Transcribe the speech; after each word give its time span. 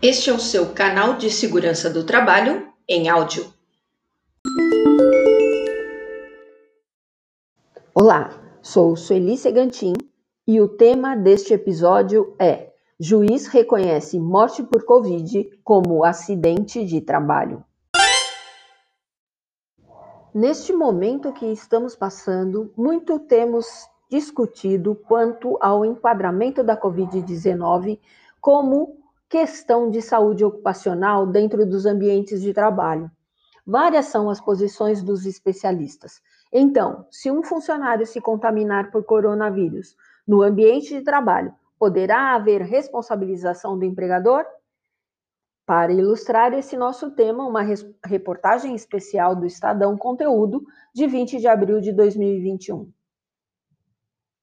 Este 0.00 0.30
é 0.30 0.32
o 0.32 0.38
seu 0.38 0.72
canal 0.72 1.16
de 1.16 1.28
segurança 1.28 1.90
do 1.90 2.06
trabalho 2.06 2.68
em 2.88 3.08
áudio. 3.08 3.52
Olá, 7.92 8.30
sou 8.62 8.94
Sueli 8.94 9.36
Segantin 9.36 9.94
e 10.46 10.60
o 10.60 10.68
tema 10.68 11.16
deste 11.16 11.52
episódio 11.52 12.36
é 12.38 12.72
Juiz 13.00 13.48
reconhece 13.48 14.20
morte 14.20 14.62
por 14.62 14.84
Covid 14.84 15.50
como 15.64 16.04
acidente 16.04 16.84
de 16.84 17.00
trabalho. 17.00 17.64
Neste 20.32 20.72
momento 20.72 21.32
que 21.32 21.46
estamos 21.46 21.96
passando, 21.96 22.72
muito 22.76 23.18
temos 23.18 23.66
discutido 24.08 24.94
quanto 24.94 25.58
ao 25.60 25.84
enquadramento 25.84 26.62
da 26.62 26.80
Covid-19 26.80 27.98
como 28.40 29.07
questão 29.28 29.90
de 29.90 30.00
saúde 30.00 30.44
ocupacional 30.44 31.26
dentro 31.26 31.66
dos 31.66 31.84
ambientes 31.84 32.40
de 32.40 32.54
trabalho. 32.54 33.10
Várias 33.66 34.06
são 34.06 34.30
as 34.30 34.40
posições 34.40 35.02
dos 35.02 35.26
especialistas. 35.26 36.22
Então, 36.50 37.06
se 37.10 37.30
um 37.30 37.42
funcionário 37.42 38.06
se 38.06 38.20
contaminar 38.20 38.90
por 38.90 39.04
coronavírus 39.04 39.94
no 40.26 40.42
ambiente 40.42 40.96
de 40.96 41.02
trabalho, 41.02 41.54
poderá 41.78 42.34
haver 42.34 42.62
responsabilização 42.62 43.78
do 43.78 43.84
empregador? 43.84 44.46
Para 45.66 45.92
ilustrar 45.92 46.54
esse 46.54 46.78
nosso 46.78 47.10
tema, 47.10 47.46
uma 47.46 47.62
reportagem 48.02 48.74
especial 48.74 49.36
do 49.36 49.44
Estadão 49.44 49.98
Conteúdo, 49.98 50.64
de 50.94 51.06
20 51.06 51.38
de 51.38 51.46
abril 51.46 51.78
de 51.78 51.92
2021. 51.92 52.90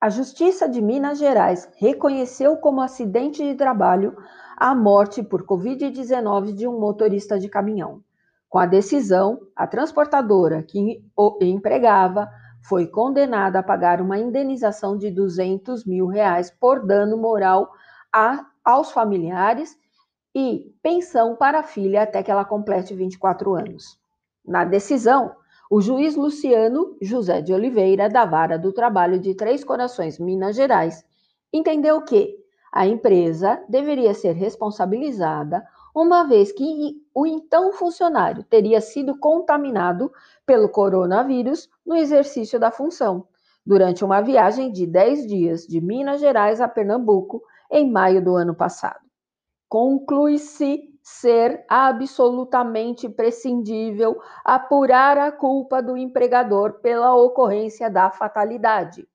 A 0.05 0.09
Justiça 0.11 0.69
de 0.69 0.83
Minas 0.83 1.17
Gerais 1.17 1.67
reconheceu 1.77 2.57
como 2.57 2.79
acidente 2.79 3.43
de 3.43 3.55
trabalho 3.55 4.15
a 4.55 4.75
morte 4.75 5.23
por 5.23 5.43
Covid-19 5.43 6.53
de 6.53 6.67
um 6.67 6.79
motorista 6.79 7.39
de 7.39 7.49
caminhão. 7.49 8.03
Com 8.47 8.59
a 8.59 8.67
decisão, 8.67 9.39
a 9.55 9.65
transportadora 9.65 10.61
que 10.61 11.03
o 11.17 11.39
empregava 11.41 12.29
foi 12.61 12.85
condenada 12.85 13.57
a 13.57 13.63
pagar 13.63 13.99
uma 13.99 14.19
indenização 14.19 14.95
de 14.95 15.09
200 15.09 15.83
mil 15.87 16.05
reais 16.05 16.51
por 16.51 16.85
dano 16.85 17.17
moral 17.17 17.71
a, 18.13 18.45
aos 18.63 18.91
familiares 18.91 19.75
e 20.35 20.71
pensão 20.83 21.35
para 21.35 21.61
a 21.61 21.63
filha 21.63 22.03
até 22.03 22.21
que 22.21 22.29
ela 22.29 22.45
complete 22.45 22.93
24 22.93 23.55
anos. 23.55 23.99
Na 24.45 24.65
decisão, 24.65 25.35
o 25.69 25.81
juiz 25.81 26.15
Luciano 26.15 26.95
José 27.01 27.41
de 27.41 27.53
Oliveira, 27.53 28.09
da 28.09 28.25
Vara 28.25 28.57
do 28.57 28.71
Trabalho 28.71 29.19
de 29.19 29.33
Três 29.33 29.63
Corações, 29.63 30.19
Minas 30.19 30.55
Gerais, 30.55 31.03
entendeu 31.51 32.01
que 32.01 32.35
a 32.71 32.85
empresa 32.85 33.63
deveria 33.69 34.13
ser 34.13 34.33
responsabilizada, 34.33 35.65
uma 35.95 36.23
vez 36.23 36.51
que 36.51 37.01
o 37.13 37.25
então 37.25 37.71
funcionário 37.71 38.43
teria 38.43 38.81
sido 38.81 39.17
contaminado 39.17 40.11
pelo 40.45 40.67
coronavírus 40.67 41.69
no 41.85 41.95
exercício 41.95 42.59
da 42.59 42.69
função, 42.69 43.25
durante 43.65 44.03
uma 44.03 44.21
viagem 44.21 44.71
de 44.71 44.85
10 44.85 45.25
dias 45.25 45.65
de 45.65 45.79
Minas 45.79 46.19
Gerais 46.19 46.59
a 46.59 46.67
Pernambuco, 46.67 47.41
em 47.71 47.89
maio 47.89 48.23
do 48.23 48.35
ano 48.35 48.53
passado. 48.53 48.99
Conclui-se 49.69 50.94
ser 51.07 51.63
absolutamente 51.69 53.07
prescindível 53.07 54.19
apurar 54.43 55.19
a 55.19 55.31
culpa 55.31 55.79
do 55.79 55.95
empregador 55.95 56.79
pela 56.79 57.13
ocorrência 57.13 57.91
da 57.91 58.09
fatalidade. 58.09 59.07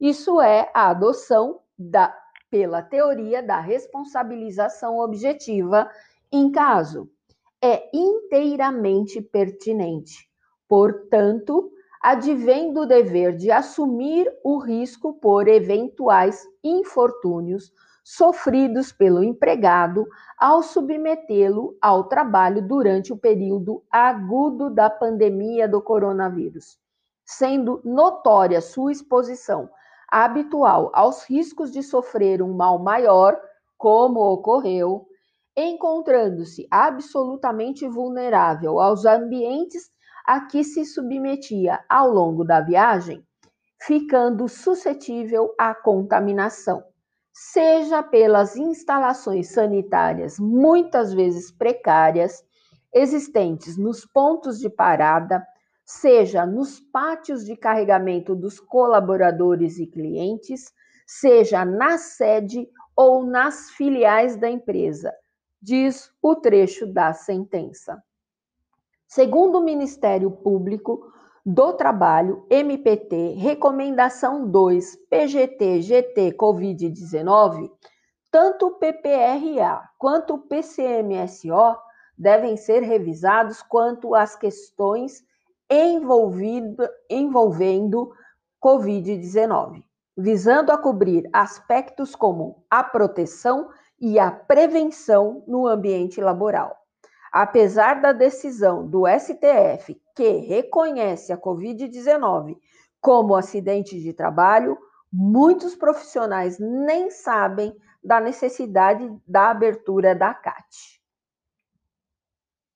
Isso 0.00 0.40
é 0.40 0.70
a 0.72 0.90
adoção 0.90 1.58
da, 1.76 2.16
pela 2.48 2.80
teoria 2.80 3.42
da 3.42 3.58
responsabilização 3.58 5.00
objetiva 5.00 5.90
em 6.30 6.48
caso. 6.52 7.10
É 7.60 7.90
inteiramente 7.92 9.20
pertinente. 9.20 10.30
Portanto, 10.68 11.72
advém 12.00 12.72
do 12.72 12.86
dever 12.86 13.34
de 13.34 13.50
assumir 13.50 14.32
o 14.44 14.58
risco 14.58 15.14
por 15.14 15.48
eventuais 15.48 16.46
infortúnios 16.62 17.72
sofridos 18.04 18.90
pelo 18.90 19.22
empregado 19.22 20.06
ao 20.36 20.62
submetê-lo 20.62 21.76
ao 21.80 22.04
trabalho 22.04 22.66
durante 22.66 23.12
o 23.12 23.16
período 23.16 23.84
agudo 23.90 24.68
da 24.70 24.90
pandemia 24.90 25.68
do 25.68 25.80
coronavírus, 25.80 26.78
sendo 27.24 27.80
notória 27.84 28.60
sua 28.60 28.90
exposição 28.90 29.70
habitual 30.08 30.90
aos 30.92 31.24
riscos 31.24 31.70
de 31.70 31.82
sofrer 31.82 32.42
um 32.42 32.52
mal 32.52 32.78
maior, 32.78 33.40
como 33.78 34.20
ocorreu, 34.20 35.06
encontrando-se 35.56 36.66
absolutamente 36.70 37.88
vulnerável 37.88 38.80
aos 38.80 39.04
ambientes 39.04 39.90
a 40.26 40.40
que 40.40 40.64
se 40.64 40.84
submetia 40.84 41.82
ao 41.88 42.10
longo 42.10 42.44
da 42.44 42.60
viagem, 42.60 43.24
ficando 43.80 44.48
suscetível 44.48 45.54
à 45.58 45.74
contaminação 45.74 46.84
seja 47.32 48.02
pelas 48.02 48.56
instalações 48.56 49.48
sanitárias, 49.48 50.38
muitas 50.38 51.14
vezes 51.14 51.50
precárias, 51.50 52.44
existentes 52.92 53.78
nos 53.78 54.04
pontos 54.04 54.58
de 54.58 54.68
parada, 54.68 55.44
seja 55.84 56.44
nos 56.44 56.78
pátios 56.78 57.44
de 57.44 57.56
carregamento 57.56 58.34
dos 58.34 58.60
colaboradores 58.60 59.78
e 59.78 59.86
clientes, 59.86 60.72
seja 61.06 61.64
na 61.64 61.98
sede 61.98 62.68
ou 62.94 63.24
nas 63.24 63.70
filiais 63.70 64.36
da 64.36 64.50
empresa, 64.50 65.12
diz 65.60 66.10
o 66.20 66.36
trecho 66.36 66.86
da 66.86 67.12
sentença. 67.12 68.02
Segundo 69.06 69.58
o 69.58 69.64
Ministério 69.64 70.30
Público, 70.30 71.12
do 71.44 71.72
Trabalho, 71.72 72.46
MPT, 72.48 73.34
Recomendação 73.34 74.48
2, 74.48 74.96
PGT, 75.10 75.82
GT, 75.82 76.32
Covid-19, 76.32 77.70
tanto 78.30 78.68
o 78.68 78.78
PPRA 78.78 79.90
quanto 79.98 80.34
o 80.34 80.38
PCMSO 80.38 81.76
devem 82.16 82.56
ser 82.56 82.82
revisados 82.82 83.62
quanto 83.62 84.14
às 84.14 84.36
questões 84.36 85.24
envolvendo 87.10 88.12
Covid-19, 88.62 89.82
visando 90.16 90.70
a 90.70 90.78
cobrir 90.78 91.28
aspectos 91.32 92.14
como 92.14 92.64
a 92.70 92.84
proteção 92.84 93.68
e 94.00 94.18
a 94.18 94.30
prevenção 94.30 95.42
no 95.46 95.66
ambiente 95.66 96.20
laboral. 96.20 96.76
Apesar 97.32 98.00
da 98.00 98.12
decisão 98.12 98.86
do 98.86 99.04
STF, 99.06 100.00
que 100.14 100.28
reconhece 100.38 101.32
a 101.32 101.38
Covid-19 101.38 102.56
como 103.00 103.34
acidente 103.34 104.00
de 104.00 104.12
trabalho, 104.12 104.78
muitos 105.12 105.74
profissionais 105.74 106.58
nem 106.58 107.10
sabem 107.10 107.76
da 108.02 108.20
necessidade 108.20 109.08
da 109.26 109.50
abertura 109.50 110.14
da 110.14 110.32
CAT. 110.32 111.02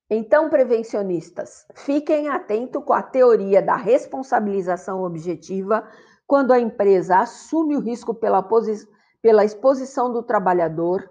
Então, 0.09 0.49
prevencionistas, 0.49 1.67
fiquem 1.75 2.29
atentos 2.29 2.85
com 2.85 2.93
a 2.93 3.03
teoria 3.03 3.61
da 3.61 3.75
responsabilização 3.75 5.03
objetiva 5.03 5.89
quando 6.27 6.53
a 6.53 6.61
empresa 6.61 7.19
assume 7.19 7.77
o 7.77 7.81
risco 7.81 8.15
pela, 8.15 8.47
pela 9.21 9.45
exposição 9.45 10.13
do 10.13 10.23
trabalhador 10.23 11.09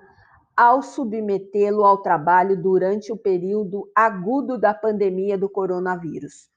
ao 0.55 0.81
submetê-lo 0.81 1.83
ao 1.83 2.01
trabalho 2.01 2.55
durante 2.61 3.11
o 3.11 3.17
período 3.17 3.91
agudo 3.93 4.57
da 4.57 4.73
pandemia 4.73 5.37
do 5.37 5.49
coronavírus, 5.49 6.49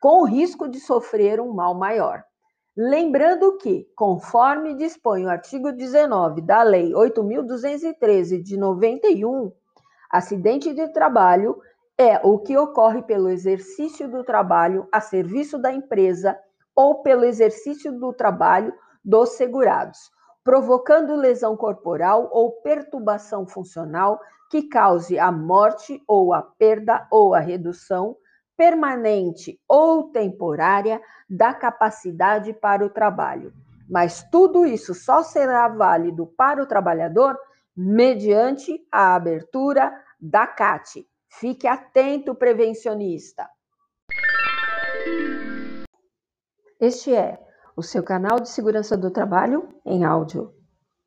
com 0.00 0.22
o 0.22 0.24
risco 0.24 0.68
de 0.68 0.80
sofrer 0.80 1.40
um 1.40 1.52
mal 1.52 1.74
maior. 1.74 2.24
Lembrando 2.76 3.56
que, 3.58 3.86
conforme 3.94 4.74
dispõe 4.74 5.24
o 5.24 5.30
artigo 5.30 5.70
19 5.70 6.40
da 6.40 6.64
Lei 6.64 6.90
8.213 6.90 8.42
de 8.42 8.56
91, 8.56 9.52
acidente 10.10 10.74
de 10.74 10.88
trabalho 10.92 11.56
é 11.96 12.18
o 12.26 12.40
que 12.40 12.56
ocorre 12.56 13.02
pelo 13.02 13.28
exercício 13.28 14.10
do 14.10 14.24
trabalho 14.24 14.88
a 14.90 15.00
serviço 15.00 15.56
da 15.56 15.72
empresa 15.72 16.36
ou 16.74 17.02
pelo 17.02 17.24
exercício 17.24 17.92
do 17.92 18.12
trabalho 18.12 18.74
dos 19.04 19.30
segurados 19.36 20.10
provocando 20.44 21.16
lesão 21.16 21.56
corporal 21.56 22.28
ou 22.30 22.52
perturbação 22.60 23.46
funcional 23.46 24.20
que 24.50 24.68
cause 24.68 25.18
a 25.18 25.32
morte 25.32 26.00
ou 26.06 26.34
a 26.34 26.42
perda 26.42 27.08
ou 27.10 27.34
a 27.34 27.40
redução 27.40 28.16
permanente 28.56 29.58
ou 29.66 30.12
temporária 30.12 31.00
da 31.28 31.52
capacidade 31.54 32.52
para 32.52 32.84
o 32.84 32.90
trabalho. 32.90 33.52
Mas 33.88 34.22
tudo 34.30 34.64
isso 34.64 34.94
só 34.94 35.22
será 35.22 35.66
válido 35.66 36.26
para 36.26 36.62
o 36.62 36.66
trabalhador 36.66 37.36
mediante 37.76 38.86
a 38.92 39.14
abertura 39.14 39.92
da 40.20 40.46
CAT. 40.46 41.06
Fique 41.28 41.66
atento, 41.66 42.34
prevencionista. 42.34 43.48
Este 46.78 47.14
é 47.14 47.38
o 47.76 47.82
seu 47.82 48.02
canal 48.02 48.40
de 48.40 48.48
segurança 48.48 48.96
do 48.96 49.10
trabalho 49.10 49.68
em 49.84 50.04
áudio. 50.04 50.63